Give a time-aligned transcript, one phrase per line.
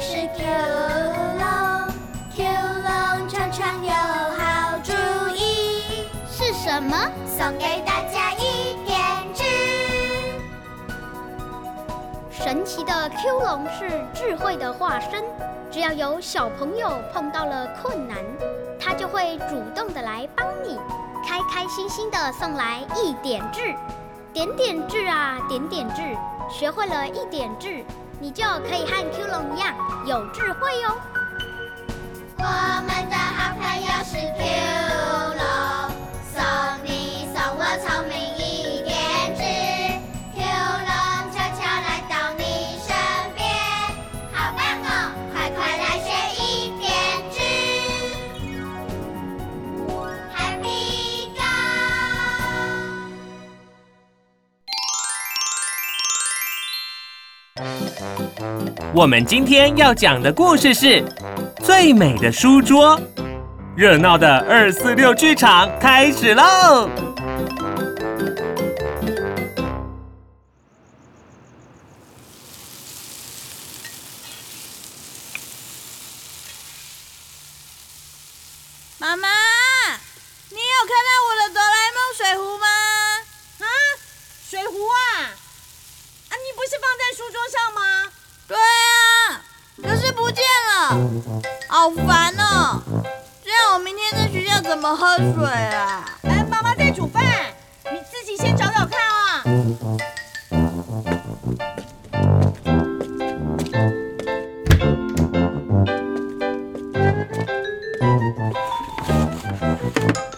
[0.00, 0.44] 是 Q
[1.40, 1.48] 龙
[2.36, 4.92] ，Q 龙常常有好主
[5.34, 6.96] 意，是什么？
[7.26, 8.96] 送给大家一点
[9.34, 9.42] 智。
[12.30, 15.24] 神奇的 Q 龙是智慧的化身，
[15.68, 18.18] 只要有小朋友碰到了困难，
[18.78, 20.78] 它就会主动的来帮你，
[21.26, 23.74] 开开心心的送来一点智。
[24.32, 26.16] 点点智啊，点点智，
[26.48, 27.84] 学会了一点智，
[28.20, 29.37] 你就可以和 Q 龙
[30.08, 30.98] 有智慧哟。
[58.94, 60.86] 我们今天要讲的故事是
[61.62, 62.98] 《最美的书桌》。
[63.76, 66.90] 热闹的二四六剧场开始喽！
[78.98, 79.28] 妈妈，
[91.68, 92.80] 好烦哦！
[93.44, 96.04] 这样我明天在学校怎么喝水啊？
[96.22, 97.22] 哎，妈妈在煮饭，
[97.92, 99.42] 你自己先找找看啊。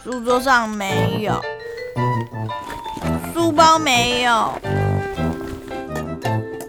[0.02, 1.40] 书桌上没有，
[3.32, 4.52] 书包没有，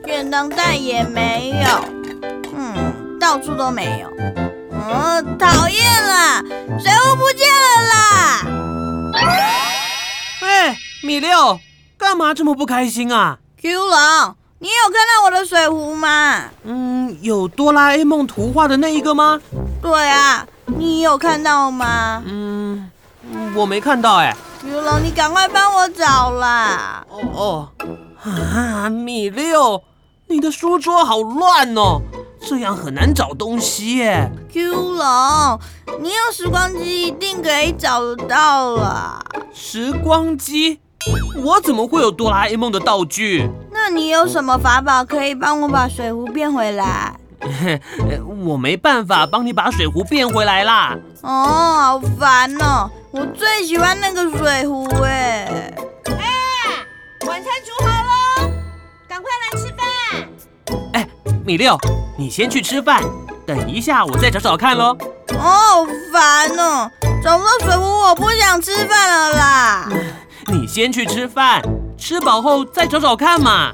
[0.04, 1.86] 便当袋也没有，
[2.56, 4.10] 嗯，到处都没有。
[4.72, 6.42] 嗯，讨厌啦，
[6.80, 8.42] 水壶不见了啦！
[10.42, 11.60] 哎，米六，
[12.00, 16.46] 干嘛这么不开心啊？Q 龙，你有看到我的水壶吗？
[16.64, 19.40] 嗯，有哆啦 A 梦图画的那一个吗？
[19.84, 22.90] 对啊，你有看到吗嗯，
[23.56, 24.36] 我没看到哎。
[24.64, 27.06] ？Q 龙，你赶快帮我找啦！
[27.08, 27.70] 哦哦，
[28.24, 29.84] 啊，米六，
[30.28, 32.02] 你的书桌好乱哦，
[32.48, 34.30] 这样很难找东西耶。
[34.52, 35.60] Q 龙，
[36.02, 39.20] 你有时光机一定可以找得到啦。
[39.54, 40.80] 时光机，
[41.44, 43.50] 我怎么会有哆啦 A 梦的道具？
[43.72, 47.16] 那你有什么法宝可以帮我把水壶变回来？
[47.42, 47.80] 呃
[48.46, 50.96] 我没办法帮你把水壶变回来啦。
[51.22, 51.30] 哦，
[51.82, 52.90] 好烦哦！
[53.12, 55.74] 我最喜欢那个水壶哎。
[57.28, 57.91] 晚餐煮好
[61.44, 61.78] 米六，
[62.18, 63.02] 你先去吃饭，
[63.48, 64.96] 等一下我再找找看喽。
[65.34, 66.92] 哦，好烦哦！
[67.24, 69.90] 找不到水壶，我不想吃饭了啦。
[70.48, 71.62] 你先去吃饭，
[71.98, 73.72] 吃饱后再找找看嘛。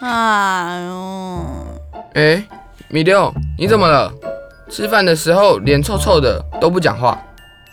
[0.00, 1.44] 哎呦，
[2.14, 2.42] 哎，
[2.88, 4.10] 米六，你怎么了？
[4.70, 7.18] 吃饭的时候脸臭臭的，都不讲话。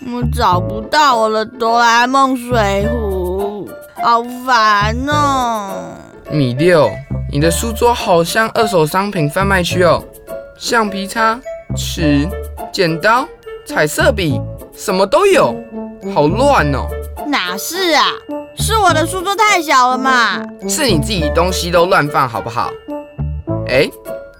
[0.05, 3.69] 我找不到我的哆啦 A 梦水壶，
[4.03, 5.93] 好烦哦！
[6.29, 6.91] 米六，
[7.31, 10.03] 你的书桌好像二手商品贩卖区哦，
[10.57, 11.39] 橡皮擦、
[11.77, 12.27] 尺、
[12.73, 13.25] 剪刀、
[13.65, 14.41] 彩色笔，
[14.75, 15.55] 什么都有，
[16.13, 16.87] 好乱哦。
[17.25, 18.03] 哪是啊？
[18.57, 20.41] 是我的书桌太小了嘛？
[20.67, 22.71] 是你自己东西都乱放好不好？
[23.67, 23.89] 哎，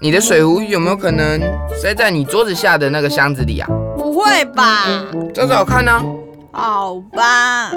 [0.00, 1.40] 你的水壶有没有可能
[1.80, 3.68] 塞在你桌子下的那个箱子里啊？
[3.96, 4.84] 不会吧？
[5.34, 6.02] 找找看啊。
[6.52, 7.70] 好吧。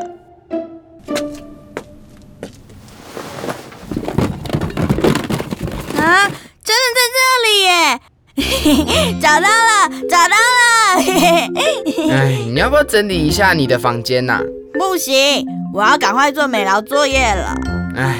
[5.98, 6.28] 啊，
[6.64, 8.00] 真的在这里耶！
[9.22, 10.98] 找到了，找到了！
[10.98, 11.48] 嘿嘿
[11.86, 14.42] 嘿哎，你要不要整理一下你的房间呐、
[14.82, 17.56] 不行，我要赶快做美劳作业了。
[17.96, 18.20] 哎，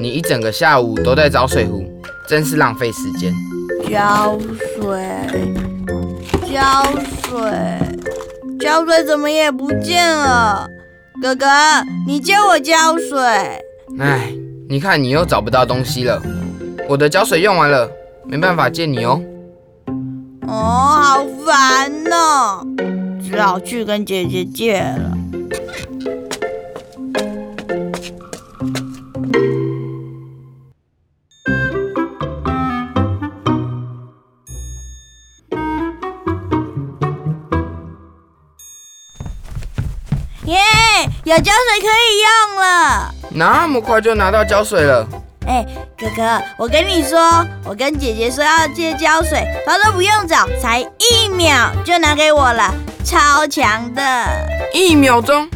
[0.00, 1.84] 你一整个下午都在找水壶，
[2.28, 3.32] 真是浪费时间。
[3.88, 4.36] 浇
[4.76, 5.08] 水，
[6.52, 6.84] 浇
[7.22, 7.40] 水，
[8.58, 10.66] 浇水怎么也不见了？
[11.22, 11.46] 哥哥，
[12.08, 13.20] 你借我浇水。
[14.00, 14.32] 哎，
[14.68, 16.20] 你看你又找不到东西了，
[16.88, 17.88] 我的胶水用完了，
[18.26, 19.22] 没办法借你哦。
[20.48, 22.66] 哦，好烦哦，
[23.24, 25.16] 只好去跟姐姐借了。
[41.24, 43.14] 有胶水可以用了。
[43.30, 45.23] 那么快就拿到胶水了。
[45.46, 45.64] 哎，
[45.98, 47.18] 哥哥，我跟你说，
[47.64, 52.72] 我跟姐姐说要借胶水，她都不用找，才一秒就拿给我了，
[53.04, 54.02] 超强的。
[54.72, 55.48] 一秒钟？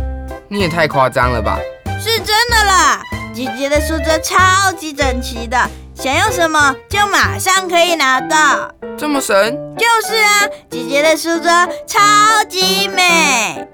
[0.49, 1.59] 你也太夸张了吧？
[2.01, 3.03] 是真的啦，
[3.35, 5.59] 姐姐的书桌超级整齐的，
[5.95, 8.71] 想要什么就马上可以拿到。
[8.97, 9.57] 这么神？
[9.77, 11.51] 就是啊，姐姐的书桌
[11.87, 13.67] 超级美。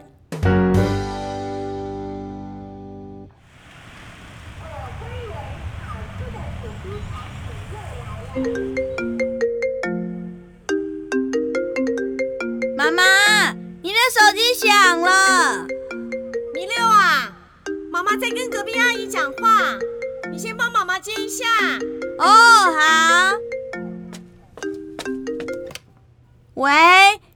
[26.65, 26.73] 喂，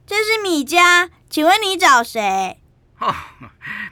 [0.07, 2.57] 这是米家，请问你找谁？
[2.97, 3.13] 哦，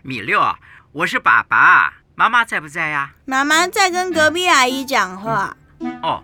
[0.01, 0.57] 米六啊，
[0.91, 3.11] 我是爸爸，妈妈在不在呀？
[3.25, 5.55] 妈妈在跟隔壁阿姨讲话。
[6.01, 6.23] 哦，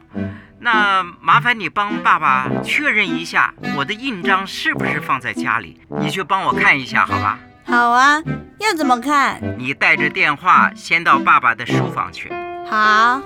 [0.62, 5.80] 那麻烦你帮爸爸确认一下，我的印章是不是放在家里？
[6.01, 7.38] 你去帮我看一下，好吧？
[7.68, 8.19] 好啊，
[8.62, 9.39] 要怎么看？
[9.60, 12.33] 你带着电话先到爸爸的书房去。
[12.68, 13.21] 好。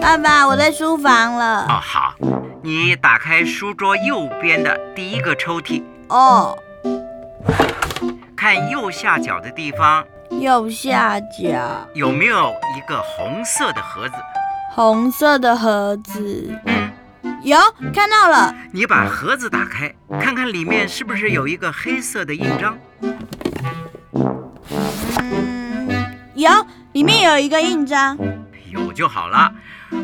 [0.00, 1.66] 爸爸，我在书房了。
[1.68, 2.14] 哦，好，
[2.62, 5.82] 你打开书桌右边的第一个抽屉。
[6.08, 6.58] 哦。
[8.34, 10.02] 看右下角的地方。
[10.30, 14.14] 右下角有没有一个红色的盒子？
[14.74, 16.58] 红色的盒子。
[16.64, 16.90] 嗯
[17.42, 17.58] 有，
[17.94, 18.54] 看到了。
[18.72, 22.78] 你把盒子打开，看看里面是不是有一个黑色的印章？
[25.20, 26.50] 嗯，有，
[26.92, 28.16] 里面有一个印章。
[28.70, 29.52] 有就好了。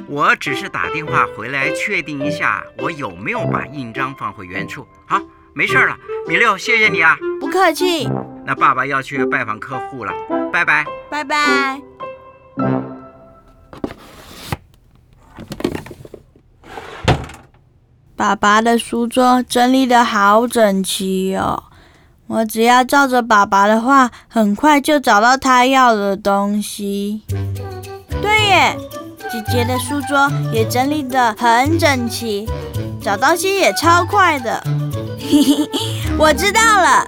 [0.09, 4.87] 我只是打电话回来确定一下，我有没有把印章放回原处。
[5.07, 5.21] 好，
[5.55, 5.97] 没事了。
[6.29, 7.17] 米六，谢谢你啊。
[7.41, 8.09] 不客气。
[8.45, 10.13] 那爸爸要去拜访客户了，
[10.53, 10.85] 拜拜。
[11.11, 11.81] 拜拜。
[18.15, 21.65] 爸爸的书桌整理的好整齐哦，
[22.29, 27.23] 我只要照着爸爸的话，很快就找到他要的东西。
[28.23, 28.77] 对耶，
[29.31, 32.49] 姐姐的书桌也整理的很整齐，
[33.03, 34.63] 找东西也超快的。
[35.19, 35.69] 嘿嘿，
[36.17, 37.07] 我知道了。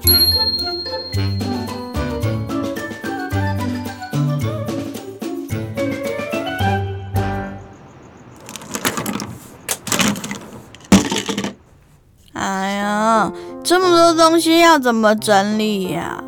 [12.32, 13.32] 哎呀，
[13.62, 16.22] 这么多东西要怎么整理呀？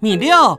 [0.00, 0.58] 米六，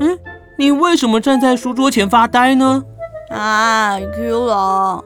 [0.00, 0.18] 嗯，
[0.60, 2.84] 你为什么站在书桌前发呆呢？
[3.30, 5.02] 啊，Q 龙，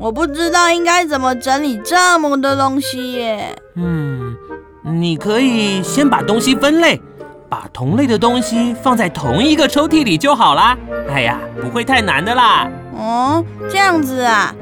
[0.00, 3.56] 我不知道应该怎么整理这么多东西耶。
[3.76, 4.34] 嗯，
[4.82, 7.00] 你可以先把东西分类，
[7.48, 10.76] 把同类的东西放在同一个抽屉里就好啦。
[11.08, 12.68] 哎呀，不会太难的啦。
[12.98, 14.52] 哦，这样子啊，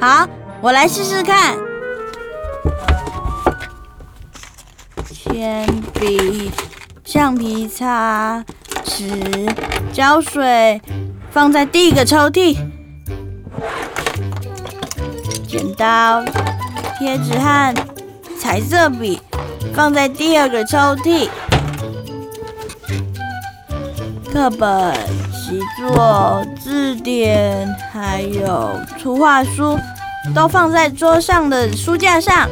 [0.00, 0.26] 好。
[0.62, 1.56] 我来试试看，
[5.10, 6.50] 铅笔、
[7.04, 8.44] 橡皮擦、
[8.94, 9.06] 纸、
[9.92, 10.80] 胶水
[11.30, 12.56] 放在第一个抽屉，
[15.48, 16.22] 剪刀、
[16.98, 17.74] 贴纸和
[18.38, 19.20] 彩色笔
[19.74, 21.28] 放在第二个抽屉，
[24.32, 24.94] 课本、
[25.32, 29.78] 习作、字典还有图画书。
[30.36, 32.48] 都放在桌上的书架上。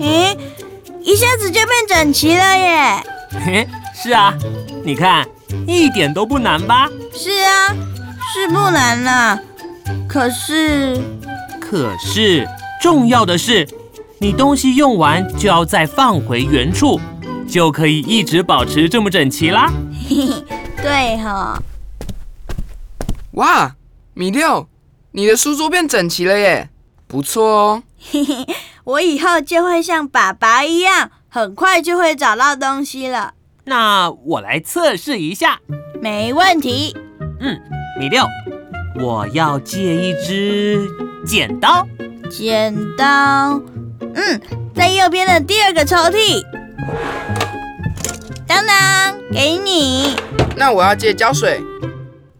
[0.00, 0.36] 咦，
[1.00, 3.06] 一下子就变整齐了耶！
[3.98, 4.32] 嘿，是啊，
[4.84, 5.26] 你看，
[5.66, 6.88] 一点都不难吧？
[7.12, 7.74] 是啊，
[8.32, 9.40] 是不难啦。
[10.08, 10.96] 可是，
[11.60, 12.46] 可是，
[12.80, 13.66] 重要的是，
[14.20, 17.00] 你东西用完就要再放回原处，
[17.48, 19.72] 就可以一直保持这么整齐啦。
[20.08, 20.44] 嘿嘿，
[20.80, 21.60] 对哈。
[23.32, 23.74] 哇，
[24.14, 24.68] 米六。
[25.12, 26.70] 你的书桌变整齐了耶，
[27.08, 27.82] 不错哦。
[27.98, 28.46] 嘿嘿，
[28.84, 33.34] 我以后就会像爸爸一样，很快就会找到东西了。
[33.68, 35.60] 那我来测试一下。
[36.00, 36.96] 没问题。
[37.40, 37.60] 嗯，
[38.00, 38.24] 米六，
[39.00, 40.88] 我要借一支
[41.26, 41.86] 剪刀。
[42.30, 43.60] 剪刀，
[44.14, 44.40] 嗯，
[44.74, 46.42] 在右边的第二个抽屉。
[48.46, 50.16] 当当，给你。
[50.56, 51.60] 那我要借胶水。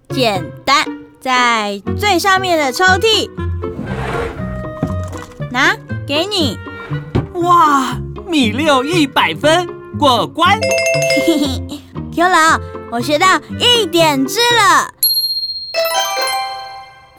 [0.08, 0.84] 简单。
[1.20, 3.28] 在最上面的抽屉，
[5.50, 6.56] 拿给你。
[7.34, 9.68] 哇，米六一百分，
[9.98, 10.58] 过关。
[11.26, 11.38] 嘿
[11.68, 11.80] 嘿
[12.14, 12.60] ，Q 老，
[12.92, 13.26] 我学到
[13.58, 14.94] 一点字了。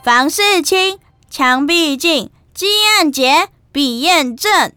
[0.02, 4.72] 房事清，墙壁净，积案节笔砚正，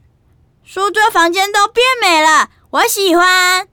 [0.65, 3.65] 书桌房间都变美了，我喜欢。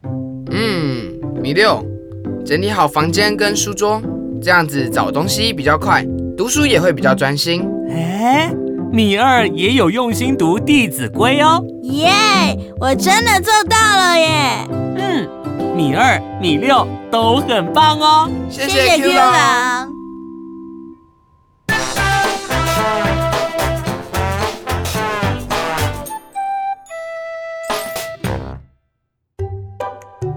[0.52, 1.84] 嗯，米六，
[2.46, 4.00] 整理好房间跟书桌，
[4.40, 6.06] 这样子找东西比较快，
[6.36, 7.68] 读书也会比较专心。
[7.90, 8.52] 哎，
[8.92, 11.64] 米二也有用心读《弟子规》哦。
[11.84, 12.10] 耶，
[12.80, 14.66] 我真的做到了耶！
[14.96, 15.28] 嗯，
[15.76, 18.28] 米二、米六都很棒哦。
[18.50, 19.14] 谢谢 Q 龙。
[19.14, 19.30] 龙。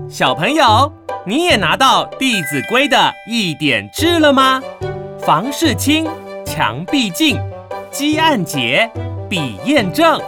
[0.07, 0.93] 小朋友，
[1.25, 4.61] 你也拿到《弟子规》的一点志了吗？
[5.25, 6.05] 房事清，
[6.45, 7.39] 墙壁净，
[7.93, 8.89] 积案结，
[9.29, 10.19] 笔验证。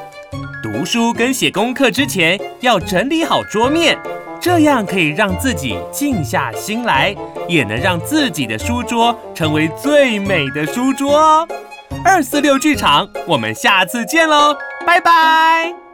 [0.61, 3.97] 读书跟写功课之前要整理好桌面，
[4.39, 7.13] 这样可以让自己静下心来，
[7.47, 11.47] 也能让自己的书桌成为最美的书桌哦。
[12.03, 14.55] 二四六剧场，我们下次见喽，
[14.85, 15.84] 拜拜。